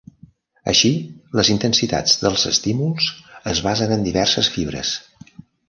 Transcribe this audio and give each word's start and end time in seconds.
Així, 0.71 0.89
les 1.39 1.51
intensitats 1.57 2.17
dels 2.23 2.47
estímuls 2.53 3.11
es 3.55 3.63
basen 3.69 3.97
en 3.99 4.09
diverses 4.11 4.53
fibres. 4.59 4.99